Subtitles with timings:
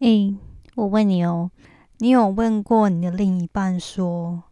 [0.00, 0.36] 诶，
[0.76, 1.50] 我问你哦，
[1.98, 4.44] 你有问过你的另一半说，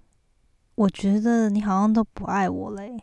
[0.75, 2.97] 我觉得你好像都不爱我嘞，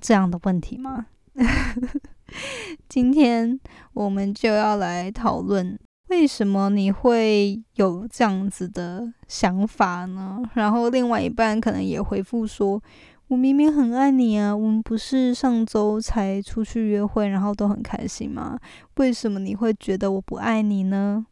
[0.00, 1.06] 这样的问题吗？
[2.88, 3.60] 今天
[3.92, 5.78] 我们就要来讨论，
[6.08, 10.42] 为什么你会有这样子的想法呢？
[10.54, 12.82] 然后另外一半可能也回复说。
[13.28, 14.54] 我明明很爱你啊！
[14.54, 18.56] 我们不是上周才出去约会，然后都很开心吗？
[18.98, 21.26] 为什么你会觉得我不爱你呢？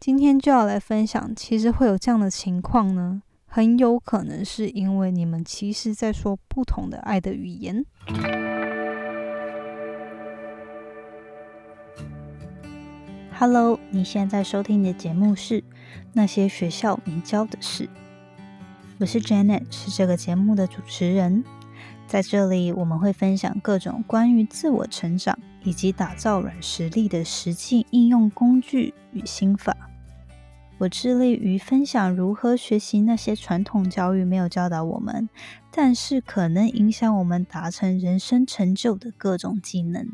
[0.00, 7.84] 今天就要来分享，其实会有这样的情况呢，很有可能是因为你们其实在说不同的爱的语言。
[13.38, 15.60] Hello，你现在收听的节目是
[16.14, 17.84] 《那些学校没教的事》。
[18.98, 21.44] 我是 Janet，是这个节目的主持人。
[22.06, 29.76] 在这里，我们会分享各种关于自我成长以及打造软实力的实际应用工具与心法。
[30.80, 35.28] 我致力于分享如何学习那些传统教育没有教导我们，
[35.70, 40.08] 但是可能影响我们达成人生成就的各种技能。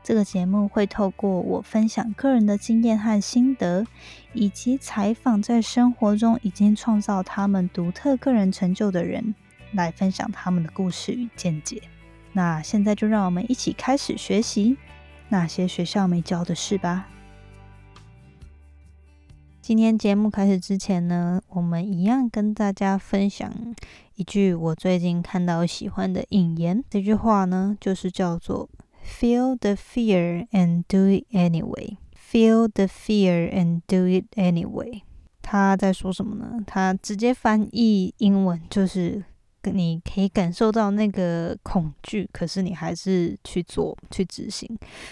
[0.00, 3.84] 这个节目会透过我分享个人的经验和心得，
[4.32, 9.34] 以及采访在生活中已经创造他们独特个人成就的人，
[9.72, 11.82] 来分享他们的故事与见解。
[12.32, 14.76] 那现在就让我们一起开始学习
[15.28, 17.08] 那些学校没教的事吧。
[19.68, 23.52] 今天节目开始之前呢，我们一样跟大家分享
[24.14, 26.82] 一句我最近看到喜欢的引言。
[26.88, 28.70] 这句话呢，就是叫做。
[29.04, 31.98] Feel the fear and do it anyway.
[32.16, 35.02] Feel the fear and do it anyway.
[35.42, 36.64] 他在说什么呢？
[36.66, 39.22] 他直接翻译英文就是。
[39.70, 44.68] 你可以感受到那个恐惧，可是你还是去做、去执行。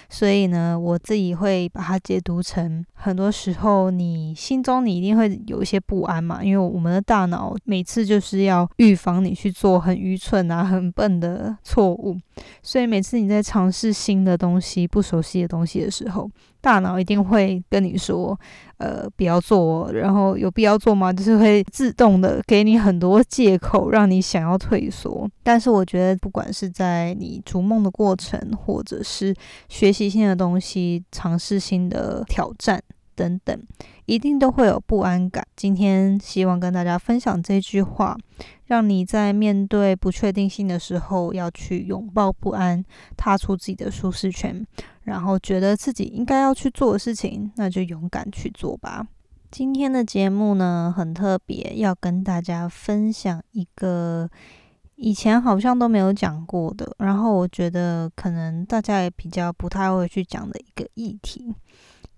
[0.08, 12.16] 所以呢，我自己会把它解读成，很多时候你心中你一定会有一些不安嘛，因为我们的大脑每次就是要预防你去做很愚蠢啊、很笨的错误。
[12.62, 16.30] 所以每次你在尝试新的东西、不熟悉的东西的时候，
[16.66, 18.36] 大脑一定会跟你说。
[18.78, 21.10] 呃，不要做，然后有必要做吗？
[21.10, 25.26] 就是会自动的给你很多借口，让你想要退缩。
[25.42, 29.34] 但是我觉得，不管是在你逐梦的过程，或者是
[29.70, 32.78] 学习新的东西、尝试新的挑战
[33.14, 33.58] 等等，
[34.04, 35.42] 一定都会有不安感。
[35.56, 38.14] 今天希望跟大家分享这句话，
[38.66, 42.84] 让你在面对不确定性的时候，要去拥抱不安，
[43.16, 44.66] 踏出自己的舒适圈。
[45.04, 49.06] 然后觉得自己应该要去做的事情，那就勇敢去做吧。
[49.52, 54.28] 今天的节目呢很特别，要跟大家分享一个
[54.96, 61.54] 以前好像都没有讲过的，然后我觉得可能大家也比较不太会去讲的一个议题，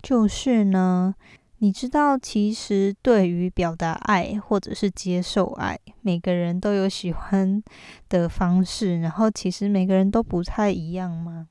[0.01, 1.15] 就是呢，
[1.61, 7.63] 你知道其实对于表达爱或者是接受爱，每个人都有喜欢
[8.09, 11.49] 的方式，然后其实每个人都不太一样吗？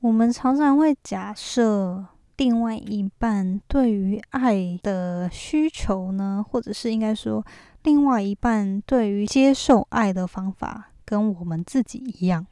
[0.00, 2.04] 我们常常会假设
[2.36, 7.44] 另外一半对于爱的需求呢，或者是应该说，
[7.84, 12.46] 另外一半对于接受爱的方法跟我们自己一样，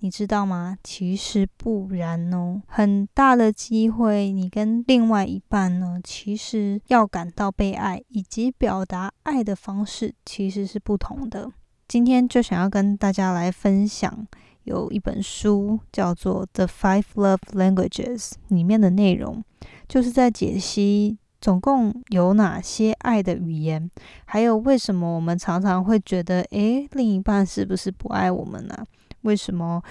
[0.00, 0.78] 你知道吗？
[0.82, 11.50] 其实不然哦，很大的机会，你跟另外一半呢，其实要感到被爱以及表达爱的方式其实是不同的。
[11.86, 14.26] 今天就想要跟大家来分享。
[14.64, 19.42] 有一本书叫做《The Five Love Languages》，里面的内容
[19.88, 23.90] 就是在解析总共有哪些爱的语言，
[24.26, 28.76] 还有为什么我们常常会觉得，诶，另一半是不是不爱我们呢？
[29.22, 29.82] 为什么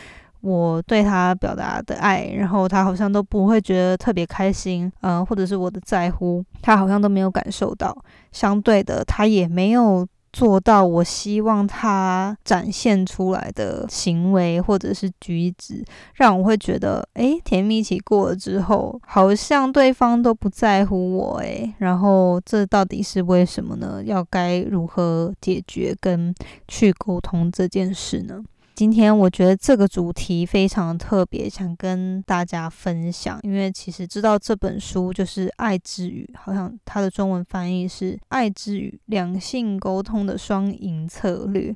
[0.42, 7.98] 我对他表达的爱，然后他好像都不会觉得特别开心，嗯，或者是我的在乎，他好像都没有感受到，
[8.32, 10.08] 相对的，他也没有。
[10.34, 15.84] 做到我希望他展现出来的行为或者是举止，
[16.14, 24.04] 让我会觉得，诶，甜蜜期过了之后，好像对方都不在乎我，诶，然后这到底是为什么呢？
[24.06, 26.36] 要该如何解决跟
[26.68, 28.44] 去沟通这件事呢？
[28.78, 33.40] 今天我觉得这个主题非常特别，想跟大家分享。
[33.42, 41.72] 因为其实知道这本书就是《爱之语》，好像它的中文翻译是《爱之语：两性沟通的双赢策略》。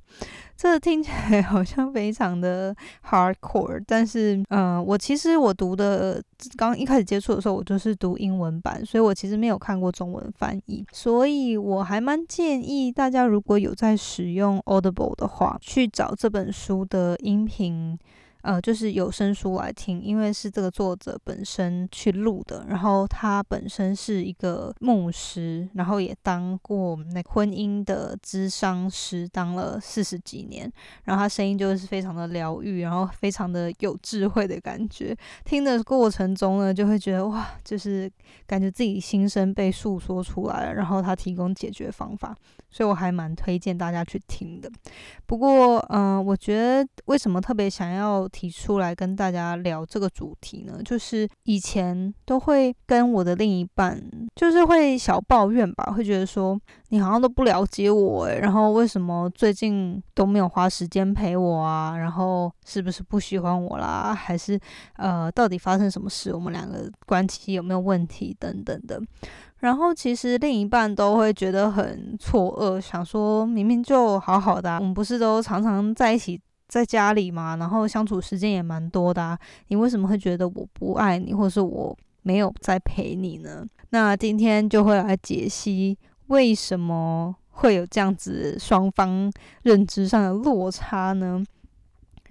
[0.62, 2.76] 这听起来好像非常的
[3.10, 6.22] hardcore， 但是，嗯，我其实我读的
[6.56, 17.98] 刚一开始接触的时候，我就是读英文版，所以我其实没有看过中文翻译，所以我还蛮建议大家如果有在使用 Audible 的话，去找这本书的音频。
[18.42, 22.66] 呃，就是有声书来听，因为是这个作者本身去录的。
[22.68, 30.72] 然后他本身是一个牧师，然后也当过那婚姻的咨商师，当了四十几年。
[31.04, 35.16] 然后他声音就是非常的疗愈，然后非常的有智慧的感觉。
[35.46, 38.12] 听的过程中呢，就会觉得哇，就是
[38.48, 40.74] 感觉自己心声被诉说出来了。
[40.74, 42.36] 然后他提供解决方法，
[42.72, 44.68] 所以我还蛮推荐大家去听的。
[45.28, 48.28] 不过，嗯，我觉得为什么特别想要。
[48.32, 54.02] 提出来跟大家聊这个主题呢，就是以前都会跟我的另一半，
[54.36, 61.98] 就是会小抱怨吧，会觉得说你好像都不了解我诶，然后为什么最近都没有花时间陪我啊？
[61.98, 64.14] 然后是不是不喜欢我啦？
[64.14, 64.60] 还是
[64.98, 66.34] 呃，到底发生什么事？
[66.34, 69.02] 我们两个关系有没有问题等等的？
[69.60, 76.42] 然后其实另一半都会觉得很错愕，想说明明就好好的，我们不是都常常在一起。
[76.72, 79.38] 在家里嘛，然后相处时间也蛮多的啊。
[79.68, 83.68] 你为什么会觉得我不爱你，或是我没有在陪你呢？
[83.90, 85.98] 那今天就会来解析
[86.28, 89.30] 为什么会有这样子双方
[89.64, 91.44] 认知上的落差呢？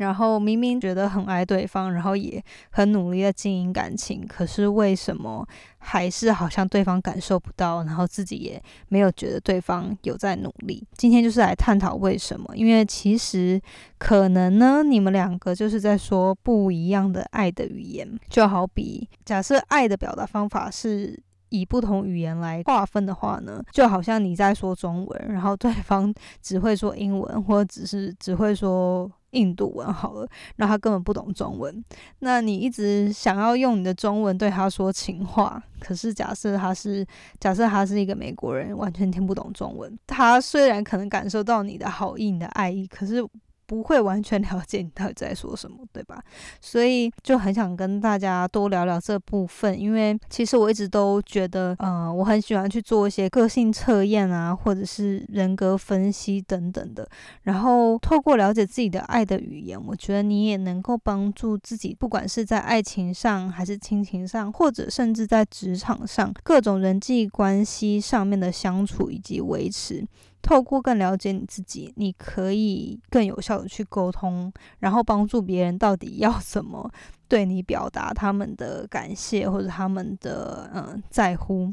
[0.00, 10.82] 然后明明觉得很爱对方，然后也很努力的经营感情，可是为什么还是好像对方感受不到，然后自己也没有觉得对方有在努力？
[10.94, 13.60] 今天就是来探讨为什么，因为其实
[13.98, 26.10] 可能呢，你们两个就是在说不一样的爱的语言，就好比假设爱的表达方法是以不同语言来划分的话呢，就好像你在说中文，然后对方
[26.40, 29.10] 只会说英文，或者只是只会说。
[29.32, 31.84] 印度文好了，那他根本不懂中文。
[32.20, 37.06] 那你一直想要用你的中文对他说情话，可是假设他是
[37.38, 39.98] 假设他是一个美国人，完全听不懂中文。
[40.06, 43.26] 他虽然可能感受到你的好意、你的爱意，可是。
[43.70, 46.20] 不会完全了解你到底在说什么，对吧？
[46.60, 57.08] 所以就很想跟大家多聊聊这部分，因为其实我一直都觉得，呃，我很喜欢去做一些个性测验啊，或者是人格分析等等的。
[57.44, 70.04] 然后透过了解自己的爱的语言，我觉得你也能够帮助自己，不管是在爱情上，还是亲情上，或者甚至在职场上，各种人际关系上面的相处以及维持。
[70.42, 76.90] 透过更了解你自己，你可以更有效的去沟通，然后帮助别人到底要怎么
[77.28, 81.72] 对你表达他们的感谢或者他们的嗯在乎。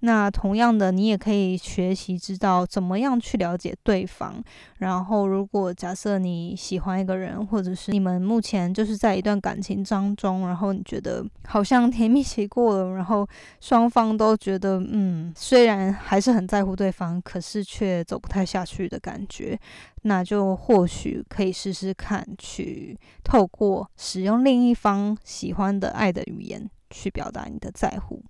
[0.00, 4.42] 那同样的，你也可以学习知道怎么样去了解对方。
[4.76, 13.28] 然后，如果假设你喜欢一个人，或者是你们目前就是在一段感情当中，然后你觉得好像甜蜜期过了，然后
[13.60, 19.58] 双方都觉得嗯，虽然还是很在乎对方，可是却走不太下去的感觉，
[20.02, 28.22] 那就或许可以试试看，去透过使用另一方喜欢的爱的语言去表达你的在乎。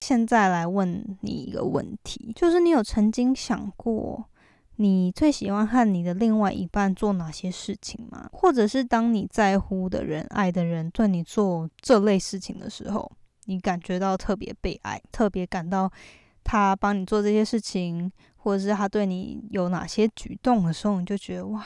[0.00, 4.24] 现在来问你一个问题，就是你有曾经想过，
[4.76, 8.28] 你最喜欢和你的另外一半做哪些事情吗？
[8.32, 13.10] 或者是当你在乎的人、爱的人对你做这类事情的时候，
[13.44, 15.90] 你感觉到特别被爱，特别感到
[16.42, 21.64] 他帮你做这些事情，或者是他对你有哪些举动的时候，你就觉得哇。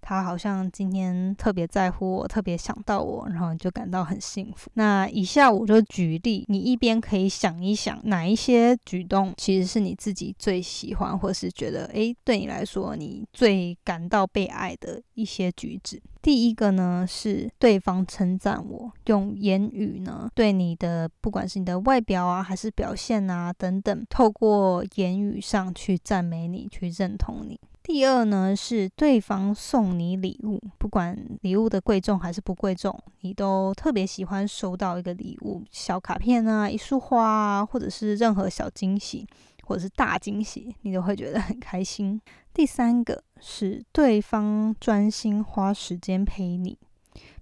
[0.00, 4.70] 他好像今天特别在乎我，特别想到我，然后就感到很幸福。
[4.74, 16.00] 那以下我就举例，你一边可以想一想，哪一些举动其实是你自己最喜欢，或是觉得诶对你来说你最感到被爱的一些举止。
[16.22, 27.58] 第一个呢是对方称赞我，用言语呢对你的，不管是你的外表啊，还是表现啊等等，透过言语上去赞美你，去认同你。
[27.82, 39.26] 第二呢，是对方送你礼物，不管礼物的贵重还是不贵重，你都特别喜欢收到一个礼物，小卡片啊，一束花啊，或者是任何小惊喜，
[39.70, 42.20] 或者是大惊喜，你都会觉得很开心。
[42.52, 46.76] 第三个是对方专心花时间陪你。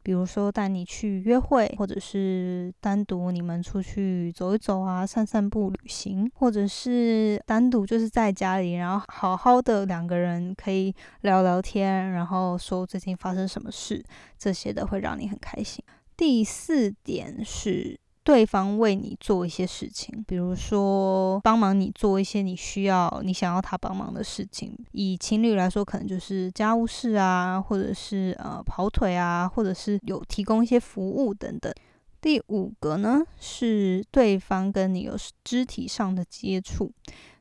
[0.02, 14.04] 比如说带你去约会，或者是单独你们出去走一走啊，散散步、旅行，或者是单独就是在家里，然后好好的两个人可以聊聊天，然后说最近发生什么事，
[14.38, 15.82] 这些的会让你很开心。
[16.14, 17.98] 第四点是。
[18.28, 24.76] 对方为你做一些事情，比如说帮忙你做一些你需要、你想要他帮忙的事情。
[24.92, 31.72] 以情侣来说，可能就是家务事啊，或者是呃跑腿啊，或者是有提供一些服务等等。
[32.20, 36.92] 第五个呢，是对方跟你有肢体上的接触。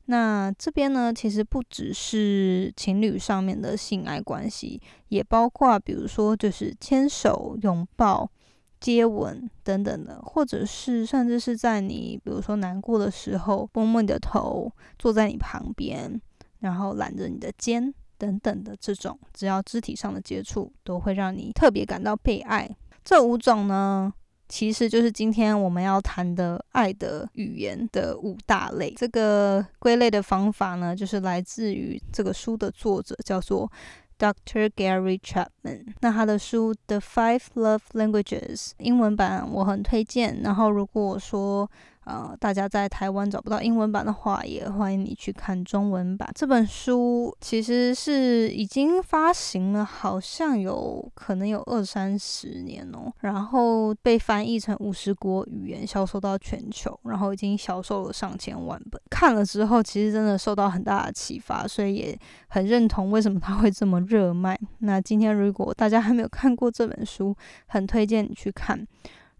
[0.05, 8.31] 那这边呢，其实不只是情侣上面的性爱关系，也包括比如说就是牵手、拥抱、
[8.79, 16.19] 接吻等等的，或者是甚至是在你比如说难过的时候，摸摸你的头，坐在你旁边，
[16.59, 22.69] 然后揽着你的肩等等的这种，只要肢体上的接触，都会让你特别感到被爱。
[23.03, 24.13] 这五种呢？
[24.49, 28.93] 其实就是今天我们要谈的爱的语言的五大类。
[28.95, 33.69] 这个归类的方法呢，就是来自于这个书的作者叫做
[34.17, 34.69] Dr.
[34.69, 35.93] Gary Chapman。
[36.01, 40.41] 那他的书《The Five Love Languages》英文版我很推荐。
[40.41, 41.69] 然后如果说
[42.07, 46.31] 呃，大家在台湾找不到英文版的话，也欢迎你去看中文版。
[46.33, 53.11] 这本书其实是已经发行了，好像有可能有二三十年哦。
[53.19, 59.01] 然后被翻译成五十国语言，销售到全球，然后已经销售了上千万本。
[59.09, 64.57] 看了之后，其实真的受到很大的启发，所以也很认同为什么它会这么热卖。
[64.79, 67.35] 那今天如果大家还没有看过这本书，
[67.65, 68.87] 很推荐你去看。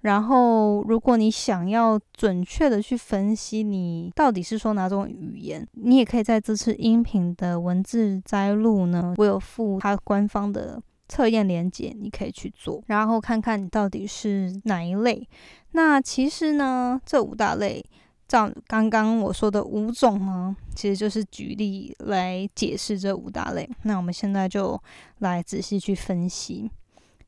[0.01, 15.27] 然后，如果你想要准确的去分析你到底是说哪种语言，你也可以在这次音频的文字摘录呢，我有附它官方的测验连接，你可以去做，然后看看你到底是哪一类。
[15.71, 17.83] 那其实呢，这五大类，
[18.27, 23.67] 照刚刚我说的五种呢，其实就是举例来解释这五大类。
[23.81, 24.79] 那我们现在就
[25.19, 26.69] 来仔细去分析。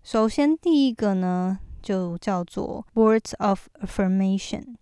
[0.04, 1.58] 首先，第一个呢。
[1.90, 4.76] 就叫做 words of affirmation，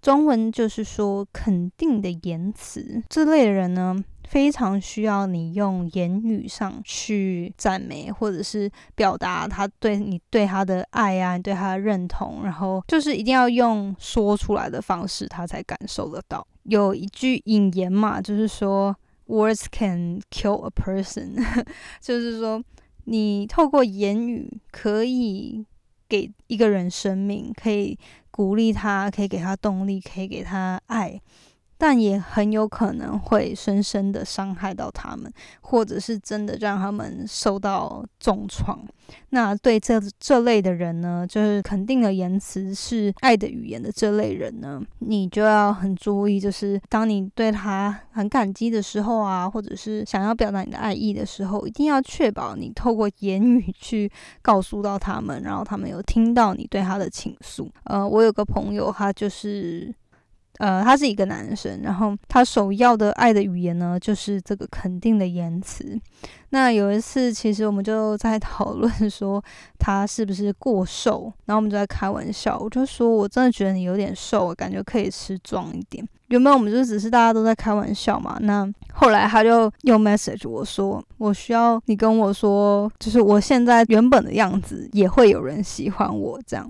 [0.00, 3.02] 中文就是说肯定的言辞。
[3.08, 16.46] 这类的人呢，非常需要你用言语上去赞美，或者是表达他对你对他的爱啊，对他的认同，然后就是一定要用说出来的方式，他才感受得到。
[16.62, 18.94] 有一句引言嘛，就是说
[19.26, 21.34] words can kill a person，
[22.00, 22.62] 就是说
[23.06, 25.66] 你透过言语可以。
[26.08, 27.98] 给一个人生命，可以
[28.30, 31.20] 鼓励他，可以给他动力，可以给他爱。
[31.78, 38.78] 但也很有可能会深深的伤害到他们，或者是真的让他们受到重创。
[39.30, 54.10] 那对这这类的人呢，就是肯定的言辞是爱的语言的这类人呢，你就要很注意，就是当你对他很感激的时候啊，或者是想要表达你的爱意的时候，一定要确保你透过言语去
[54.42, 57.70] 告诉到他们，然后他们有听到你对他的倾诉。
[57.84, 59.94] 呃，我有个朋友，他就是。
[60.58, 65.98] 呃，他是一个男生，然后他首要的爱的语言呢，就是这个肯定的言辞。
[66.50, 69.42] 那有一次，其实我们就在讨论说
[69.78, 76.06] 他是不是过瘦，然后我们就在开玩笑，我就说我真的觉得你有点瘦，感觉可以吃壮一点。
[76.28, 78.38] 原本我们就只是大家都在开玩笑嘛。
[78.40, 86.68] 那后来他就用 message 我说，我需要你跟我说，就是我现在原本的样子也会有人喜欢我这样。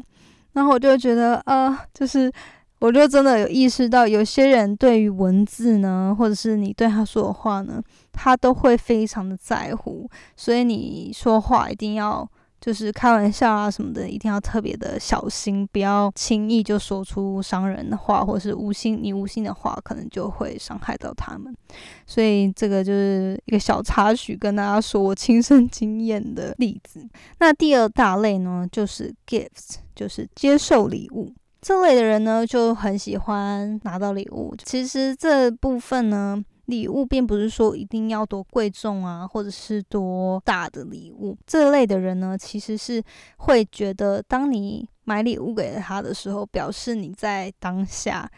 [0.55, 2.33] 然后我就觉得，呃，就是。
[2.79, 10.09] 我就真的有意识到，有些人对于文字呢，或者是你对他说的话呢，他都会非常的在乎。
[10.37, 12.29] 所以你说话一定要
[12.61, 21.57] 就是开玩笑啊什么的，一定要特别的小心，不要轻易就说出伤人的话，或是无心你无心的话，可能就会伤害到他们。
[22.07, 27.09] 所以这个就是一个小插曲，跟大家说我亲身经验的例子。
[27.39, 31.33] 那第二大类呢，就是 gifts，就是接受礼物。
[31.61, 34.55] 这类的人呢，就很喜欢拿到礼物。
[34.65, 41.37] 其实这部分呢，礼物并不是说一定要多贵重啊，或者是多大的礼物。
[41.47, 43.03] 这类的人呢，其实是
[43.39, 48.31] 会觉得，当你买礼物给他的时候，表示你在当下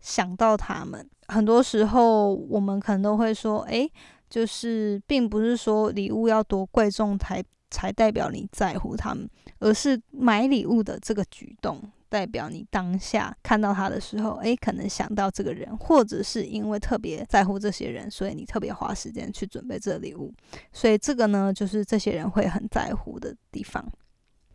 [0.00, 1.08] 想到他们。
[1.28, 3.90] 很多时候，我们可能都会说，诶，
[4.28, 9.28] 就是并不是说礼物要多贵重才才代表你在乎他们，
[9.60, 11.80] 而是买礼物的这个举动。
[12.16, 20.32] 代表你当下看到他的时候，诶，可能想到这个人，或者是因为特别在乎这些人，所以你特别花时间去准备这礼物。
[20.72, 23.86] 所以这个呢，就是这些人会很在乎的地方。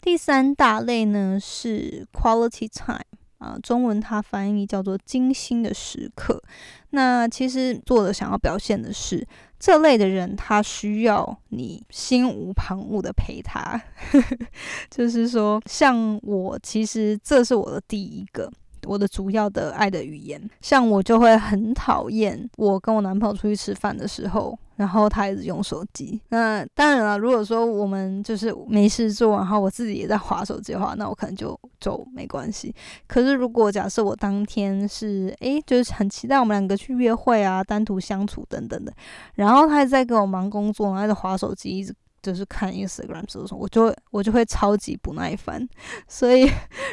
[0.01, 3.06] 第三大类呢是 quality time。
[3.41, 6.39] 啊，中文它翻译叫做“精心的时刻”。
[6.91, 9.27] 那其实作者想要表现的是，
[9.60, 13.81] 这类的人他需要你心无旁骛的陪他。
[14.91, 18.51] 就是说，像我，其实这是我的第一个，
[18.86, 20.39] 我的主要的爱的语言。
[20.62, 24.55] 像我就会很讨厌，我跟我男朋友出去吃饭的时候。
[24.82, 26.20] 然后他一直用手机。
[26.30, 32.74] 那当然了，如果说我们就是没事做，然后我自己也在划手机的话，那我可能就走没关系。
[33.06, 38.92] 可是如果假设我当天是诶，就是很期待我们两个去约会啊，单独相处等等的，
[39.36, 41.94] 然后他还在跟我忙工作，还在划手机，一直。
[42.22, 45.68] 就是看 Instagram 时候，我就我就会超级不耐烦。
[46.08, 46.50] 所以，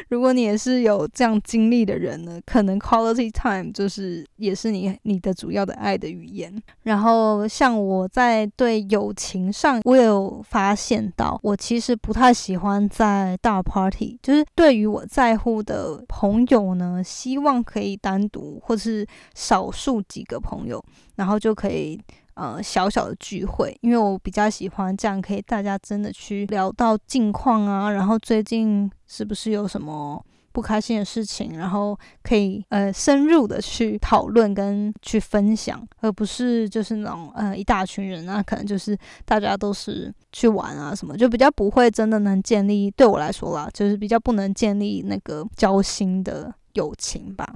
[0.09, 6.61] 如果你也是有这样经历的人呢，可能 quality time 就是也是你你的主要的爱的语言。
[6.83, 19.05] 然后，像我在对友情上，我有发现到，我其实不太喜欢在大 party，就是对于我在乎的朋友呢，希望可以单独或是
[19.35, 20.83] 少数几个朋友，
[21.15, 21.99] 然后就可以。
[22.39, 47.53] 呃，小小的聚会，因为我比较喜欢这样，可以大家真的去聊到近况啊，然后最近是不是有什么不开心的事情，然后可以呃深入的去讨论跟去分享，而不是就是那种呃一大群人啊，可能就是大家都是去玩啊什么，就比较不会真的能建立，对我来说啦，就是比较不能建立那个交心的友情吧。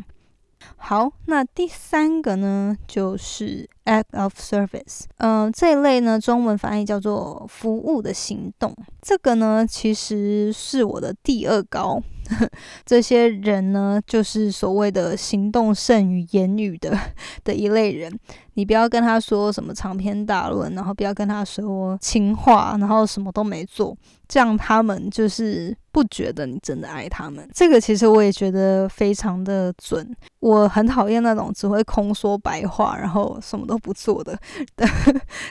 [0.78, 5.04] 好，那第三个呢，就是 act of service。
[5.18, 8.76] 嗯，这一类呢，中文翻译叫做服务的行动。
[9.02, 12.02] 这个呢，其实是我的第二高。
[12.86, 16.98] 这些人呢，就是所谓的行动胜于言语的
[17.44, 18.12] 的一类人。
[18.56, 27.50] 你不要跟他说什么长篇大论，然后不要跟他说情话，然后什么都没做，这样他们就是不觉得你真的爱他们。
[27.52, 30.08] 这个其实我也觉得非常的准。
[30.40, 34.38] 我很讨厌那种只会空说白话，然后什么都不做的
[34.78, 34.88] 的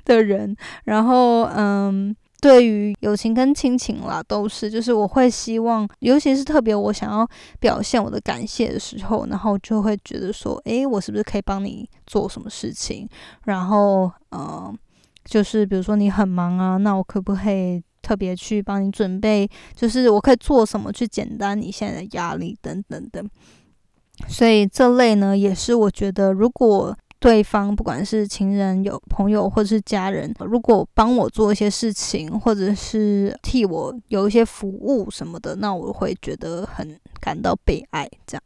[0.05, 0.57] 的人。
[0.85, 2.15] 然后，嗯。
[2.43, 7.29] 对于友情跟亲情啦，都是，就是我会希望，尤其是特别我想要
[7.61, 13.09] 表现我的感谢的时候，然后就会觉得说，诶，我是不是可以帮你做什么事情？
[13.45, 14.77] 然后，嗯，
[15.25, 19.49] 就是比如说你很忙啊，那我可不可以特别去帮你准备？
[19.77, 23.31] 就是我可以做什么去简单你现在的压力等等等。
[24.27, 26.97] 所以这类呢，也是我觉得如果。
[27.23, 38.07] 对方不管是情人、有朋友或者是家人，如果帮我做一些事情，或者是替我有一些服务什么的，那我会觉得很感到被爱。
[38.27, 38.43] 这样，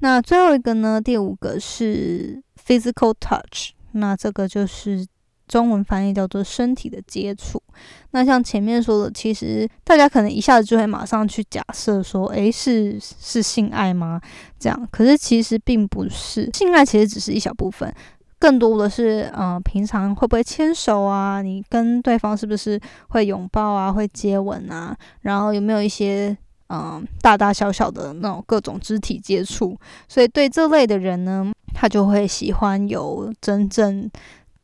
[0.00, 1.00] 那最后一个呢？
[1.00, 5.06] 第五个是 physical touch，那这个就是。
[5.48, 7.62] 中文翻译叫做身体的接触。
[8.10, 14.20] 那像前面说的，其实大家可能一下子就会马上去假设说，诶，是是性爱吗？
[14.58, 17.92] 这样，可是其实并不是，性爱其实只是一小部分，
[18.38, 21.42] 更多的是，嗯，平常会不会牵手啊？
[21.42, 23.92] 你跟对方是不是会拥抱啊？
[23.92, 24.96] 会接吻啊？
[25.20, 26.36] 然后有没有一些，
[26.70, 29.78] 嗯，大大小小的那种各种肢体接触？
[30.08, 34.10] 所以对这类的人呢，他就会喜欢有真正。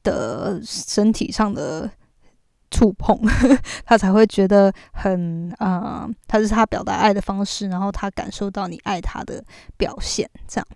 [0.02, 1.90] 的身体上的
[2.70, 3.18] 触碰，
[3.84, 9.44] 他才会觉得很啊，他是他表达爱的方式，然后他感受到你爱他的
[9.76, 10.66] 表现，这样。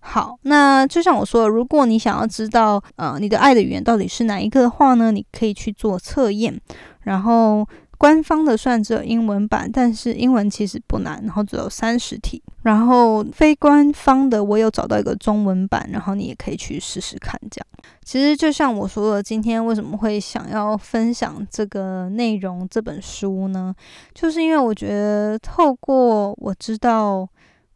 [0.00, 6.60] 好，那就像我说，如果你想要知道呃你的爱的语言到底是哪一个的话呢，你可以去做测验，
[7.00, 7.66] 然后。
[8.02, 12.42] 官方的算只有英文版，但是英文其实不难，然后只有三十题。
[12.62, 17.40] 然后非官方的我有找到一个中文版，然后你也可以去试试看。
[17.48, 17.66] 这样，
[18.04, 23.72] 其实就像我说的，今天为什么会想要分享这个内容这本书呢？
[24.12, 27.24] 就是因为我觉得透过我知道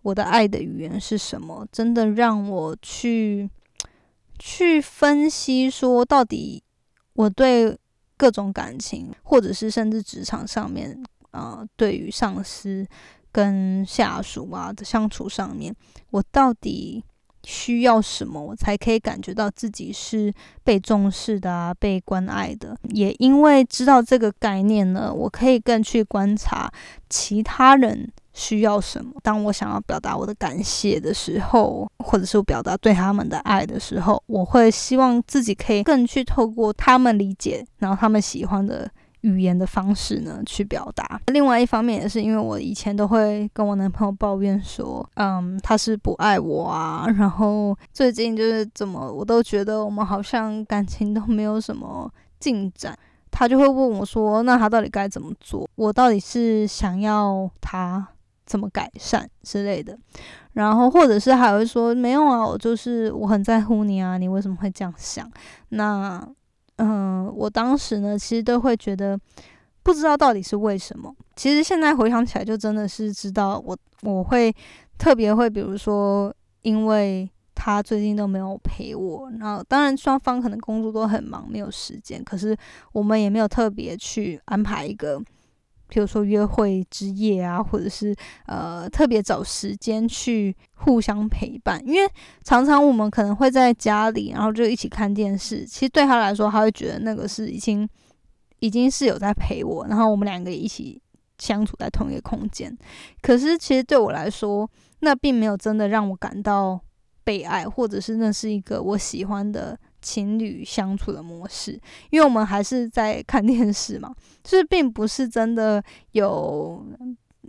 [0.02, 3.48] 我的爱的语言是什么，真的让我去
[4.40, 6.64] 去分析说到底
[7.12, 7.78] 我对。
[8.16, 11.02] 各种感情，或者是甚至职场上面，
[11.32, 12.86] 呃，对于上司
[13.30, 15.74] 跟下属啊的相处上面，
[16.10, 17.04] 我到底
[17.44, 20.32] 需要什么，我才可以感觉到自己是
[20.64, 22.76] 被重视的啊，被关爱的。
[22.90, 26.72] 也因为知道这个概念呢，我可以更去观察
[27.08, 28.10] 其他人。
[28.36, 29.12] 需要什么？
[29.22, 38.86] 当我想要表达我的感谢的时候，或者是我表达对他们的爱的时候，我会希望自己可以更去透过他们理解，然后他们喜欢的
[39.22, 41.18] 语言的方式呢去表达。
[41.28, 47.06] 另外一方面也是因为我以前都会跟我男朋友抱怨说，嗯，他是不爱我啊。
[47.16, 52.94] 然后最近就是怎么，我都觉得我们好像感情都没有什么进展。
[53.30, 55.68] 他就会问我说，那他到底该怎么做？
[55.74, 58.06] 我到底是想要他？
[58.46, 59.98] 怎么改善之类的，
[60.54, 65.30] 然后或者是还会说没有啊，我就是我很在乎你啊，你为什么会这样想？
[65.70, 66.26] 那
[66.76, 69.18] 嗯，我当时呢，其实都会觉得
[69.82, 71.14] 不知道到底是为什么。
[71.34, 74.54] 其实现在回想起来，就真的是知道我我会
[74.96, 77.28] 特别会，比如说因为。
[77.58, 79.30] 他最近都没有陪我。
[79.40, 82.54] 然后当然双方可能工作都很忙，没有时间，可是
[82.92, 85.18] 我们也没有特别去安排一个。
[85.88, 88.14] 比如说约会之夜啊，或者是
[88.46, 92.10] 呃特别找时间去互相陪伴，因为
[92.42, 95.64] 常常我们可能会在家里，然后就一起看电视。
[95.64, 97.88] 其实对他来说，他会觉得那个是已经
[98.58, 101.00] 已经是有在陪我，然后我们两个一起
[101.38, 102.76] 相处在同一个空间。
[103.22, 104.68] 可是其实对我来说，
[105.00, 106.80] 那并没有真的让我感到
[107.22, 109.78] 被爱，或者是那是一个我喜欢的。
[110.06, 111.72] 情侣相处的模式，
[112.10, 114.14] 因为我们还是在看电视嘛，
[114.44, 116.86] 就是并不是真的有，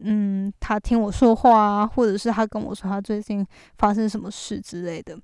[0.02, 3.46] 嗯，他听我说话啊，或者是他跟我说他最近
[3.78, 5.16] 发生什么事之类的。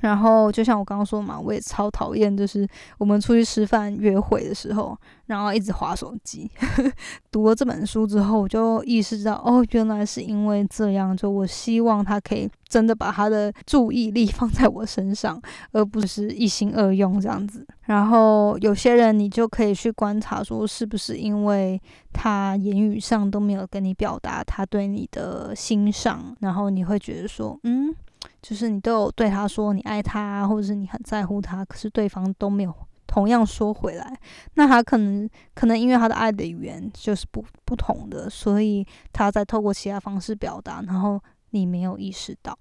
[0.00, 2.66] 然后就像我刚刚说嘛，我也超讨厌，就是
[2.98, 6.50] 我们出去吃饭约会的时候，然后一直划手机。
[7.30, 11.16] 读了这本书之后，我就意识到，哦，原来是因为这样。
[11.16, 15.40] 就我希望他可以真的把他的注意力 放在我身上，
[15.72, 17.66] 而不是一心二用这样子。
[17.84, 21.80] 然后有些人，你就可以去观察，说是不是因为
[22.12, 27.94] 他言语上都没有跟你表达他对你的欣赏，然后你会觉得说，嗯。
[28.48, 32.72] 就是你都有对他说你爱他，或者是你很在乎他，可是对方都没有
[33.04, 34.16] 同样说回来，
[34.54, 42.56] 那他可能可能因为他的爱的语言就是不不同的，所以他在透过其他方式表达，然后你没有意识到。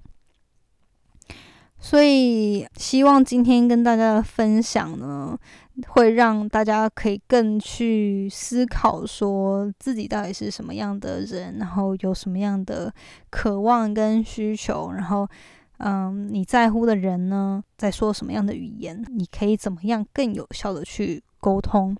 [1.78, 5.38] 所以希望今天跟大家的分享呢，
[5.90, 12.92] 会让大家可以更去思考，说自己到底是什么样的人，然后有什么样的
[13.30, 15.30] 渴望跟需求，然后。
[15.80, 19.04] 嗯，你在乎的人呢，在说什么样的语言？
[19.10, 21.96] 你可以怎么样更有效的去沟通？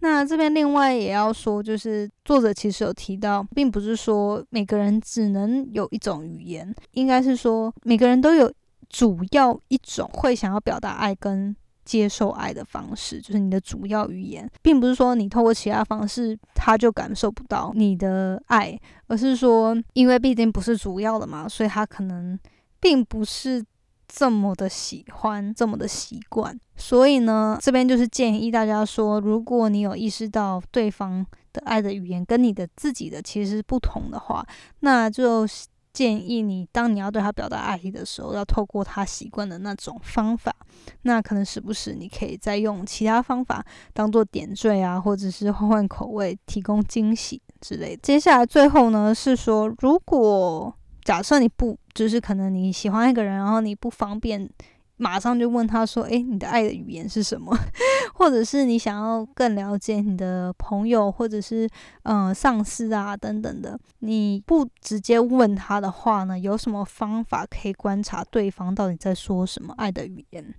[0.00, 8.52] 那这边另外也要说，就是作者其实有提到，并不是说每个人只能有一种语言，应该是说每个人都有
[8.88, 22.38] 主要一种会想要表达爱跟接受爱的方式，就是你的主要语言，并不是说你透过其他方式他就感受不到你的爱，而是说，因为毕竟不是主要的嘛，所以他可能。
[22.84, 23.64] 并不是
[24.06, 34.46] 这么的喜欢，这么的习惯，所以呢，这边就是建议大家说，如果你有意识到对方的爱的语言跟你的自己的其实不同的话，
[34.80, 35.48] 那就
[35.94, 40.54] 建议你，当你要对他表达爱意的时候，要透过他习惯的那种方法。
[41.02, 48.00] 那可能时不时你可以再用其他方法当做点缀啊，或者是换换口味，提供惊喜之类的。
[48.02, 50.74] 接下来最后呢，是说如果。
[51.04, 54.48] 假设你不，就是可能你喜欢一个人，然后你不方便
[54.96, 57.54] 马上就问他说：“诶，你的爱的语言是什么？”
[58.14, 61.68] 或者是你想要更了解你的朋友，或者是
[62.04, 66.38] 嗯上司啊等等的，你不直接问他的话呢？
[66.38, 70.54] 有什么方法可以观察对方到底在说什么爱的语言？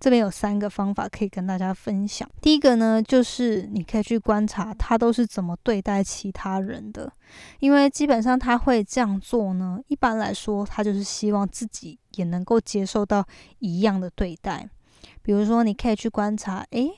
[0.00, 2.28] 这边有三个方法可以跟大家分享。
[2.40, 7.12] 第一个呢，就是你可以去观察他都是怎么对待其他人的，
[7.60, 9.80] 因为基本上他会这样做呢。
[9.88, 13.24] 一般来说，他就是希望自己也能够接受到
[13.58, 14.68] 一样的对待。
[15.22, 16.90] 比如说，你可以去观察，诶，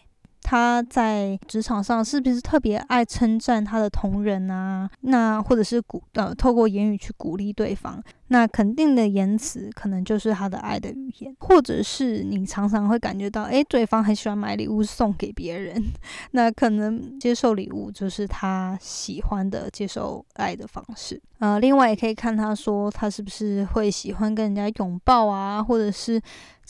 [0.43, 4.91] 他在职场上是不是特别爱称赞他的同仁啊？
[5.03, 8.03] 那或者是鼓呃，透过言语去鼓励对方。
[8.33, 15.83] 那肯定的言辞可能就是他的爱的语言，或者是你常常会感觉到，诶，对方很喜欢买礼物送给别人，
[16.31, 21.21] 那可能接受礼物就是他喜欢的接受爱的方式。
[21.41, 26.21] 呃，另外也可以看他说他是不是会喜欢跟人家拥抱啊，或者是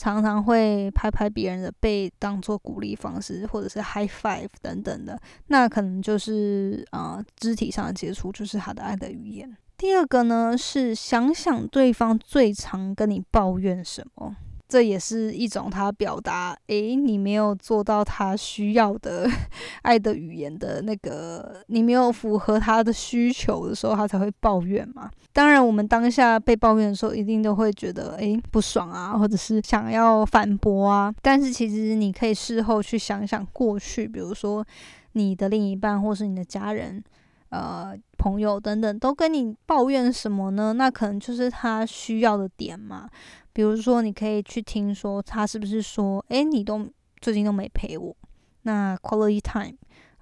[0.01, 9.55] 常常会拍拍别人的背当做鼓励方式，或者是 high five 等等的，那可能就是啊肢体上的接触就是他的爱的语言。
[9.77, 14.35] 第二个呢是想想对方最常跟你抱怨什么，
[14.71, 19.29] 这也是一种他表达，诶，你没有做到他需要的
[19.83, 25.11] 爱的语言的那个，你没有符合他的需求的时候，他才会抱怨嘛。
[25.33, 31.13] 当然，我们当下被抱怨的时候，一定都会觉得，诶，不爽啊，或者是想要反驳啊。
[31.21, 34.65] 但是其实你可以事后去想想过去，比如说
[35.11, 37.03] 你的另一半或是你的家人。
[37.51, 40.73] 呃，朋友等等都跟你抱怨什么呢？
[40.73, 43.09] 那可能就是他需要的点嘛。
[43.53, 46.87] 比如说，你可以去听说他是不是说，诶，你都
[47.19, 48.15] 最近都没陪我。
[48.61, 49.75] 那 quality time，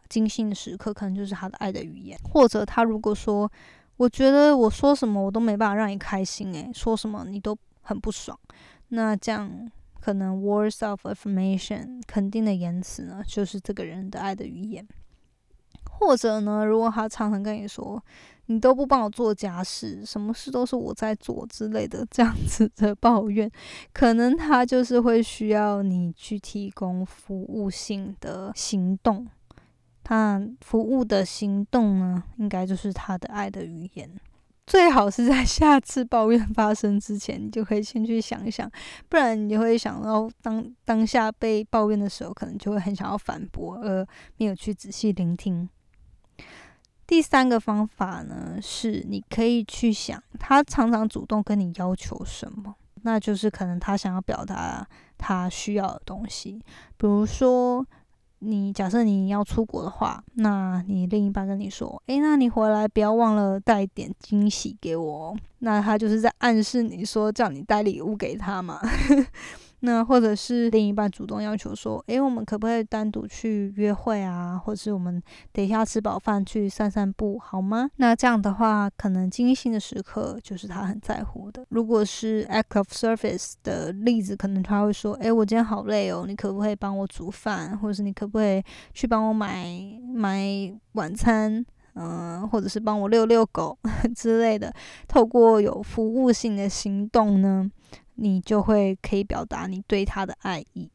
[0.10, 2.18] 精心的时刻，可能就是他的爱的语言。
[2.24, 3.52] 或者他如果说，
[3.98, 8.36] 我觉得我说什么我都没办法让你开心，诶，说什么你都很不爽。
[8.88, 14.88] 那这样可能 words of affirmation，肯定的言辞呢，就是这个人的爱的语言。
[16.00, 18.02] 或者呢，如果他常常跟你说
[18.46, 23.52] 你都不帮我做家事，什么事都是我在做之类的这样子的 抱怨，
[23.94, 29.28] 可能他就是会需要你去提供服务性的行动。
[30.04, 34.10] 他服务的行动呢，应该就是他的爱的语言。
[34.66, 38.68] 最好是在 下次抱怨发生之前，你就可以先去想一想，
[39.08, 44.04] 不然你就会想到当当下被抱怨的时候，可能就会很想要反驳，而
[44.38, 45.70] 没有去仔细聆听。
[47.10, 56.62] 第三个方法呢，是你可以去想，他常常主动跟你要求什么，那就是可能他想要表达他需要的东西，
[56.98, 57.84] 比如说。
[58.42, 68.80] 你假设你要出国的话，那你另一半跟你说：“诶，那你回来不要忘了带点惊喜给我。”那他就是在暗示你说叫你带礼物给他嘛。
[69.82, 74.58] 那或者是另一半主动要求说：“诶，我们可不可以单独去约会啊？
[74.58, 81.66] 或者是我们等一下吃饱饭去散散步，好吗？”那这样的话，可能精心的时刻就是他很在乎的。
[81.70, 87.78] 如果是 act of service 的例子，可能他会说：“诶，我今天好累哦，你可不可以帮我煮饭？
[87.80, 88.62] 或者是你可不可以
[88.94, 89.66] 去帮我买
[90.14, 90.44] 买
[90.94, 91.66] 晚餐？
[91.96, 93.78] 嗯，或者是帮我遛遛狗
[94.16, 94.74] 之类的。”
[95.08, 97.70] 透过有服务性的行动呢。
[98.20, 100.90] 你就会可以表达你对他的爱意。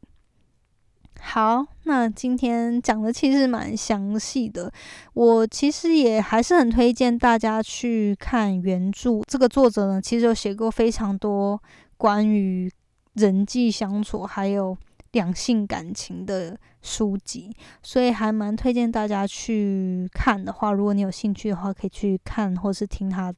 [1.19, 4.71] 好，那今天讲的其实蛮详细的，
[5.13, 9.21] 我其实也还是很推荐大家去看原著。
[9.25, 11.59] 这个作者呢，其实有写过非常多
[11.97, 12.69] 关于
[13.13, 14.77] 人际相处还有
[15.13, 23.33] 两性感情的书籍，所以还蛮推荐大家去看的话，如果你有兴趣的话，可以去看或是听他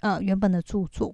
[0.00, 1.12] 呃原本的著作。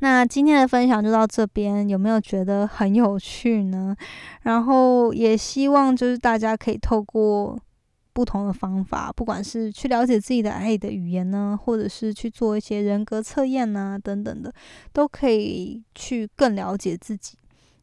[0.00, 3.94] 那今天的分享就到这边，有没有觉得很有趣呢？
[4.42, 7.58] 然后也希望就是大家可以透过
[8.12, 14.52] 不同的方法，不管是去了解自己的爱的语言呢，或者是去做一些人格测验呐等等的，
[14.92, 17.36] 都可以去更了解自己。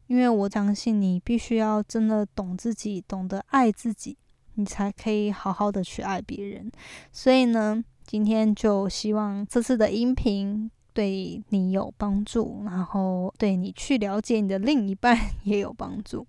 [0.06, 4.16] 因为我相信你必须要真的懂自己，懂得爱自己，
[4.54, 6.70] 你才可以好好的去爱别人。
[7.12, 10.70] 所以呢，今天就希望这次的音频。
[10.98, 16.26] 对你有帮助，然后对你去了解你的另一半 也有帮助。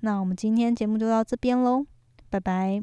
[0.00, 1.86] 那我们今天节目就到这边喽，
[2.28, 2.82] 拜拜。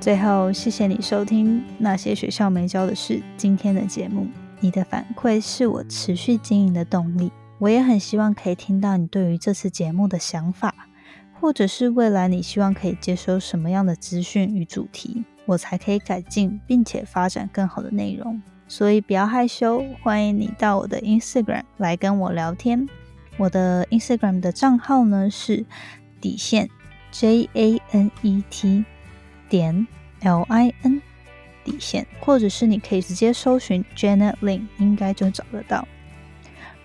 [0.00, 4.26] 最后，谢谢你收听那些学校没教的事今天的节目。
[4.58, 7.30] 你的反馈是我持续经营的动力。
[7.60, 10.74] 我也很希望可以听到你对于这次节目的想法，
[11.40, 15.24] 或者是未来你希望可以接收什么样的资讯与主题。
[15.46, 22.86] 我才可以改进，并且发展更好的内容，所以不要害羞，欢迎你到我的 Instagram 来跟我聊天。
[23.38, 25.64] 我的 Instagram 的账号呢是
[26.20, 26.68] 底线
[27.12, 28.84] J A N E T
[29.48, 29.86] 点
[30.20, 31.00] L I N
[31.64, 35.86] 底线，或者是你可以直接搜寻 Janet Lin，应该就找得到。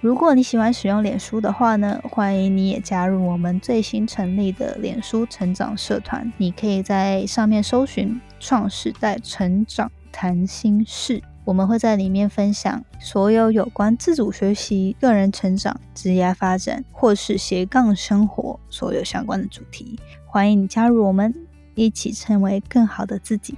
[0.02, 6.32] 如果你喜欢使用脸书的话呢，欢迎你也加入我们最新成立的脸书成长社团。
[6.38, 19.98] 你可以在上面搜寻“创时代成长谈心事”，我们会在里面分享所有有关自主学习、个人成长、职业发展或是斜杠生活所有相关的主题。
[20.26, 21.34] 欢迎你加入我们，
[21.76, 23.56] 一起成为更好的自己。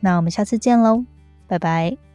[0.00, 1.04] 那我们下次见喽，
[1.46, 2.07] 拜拜。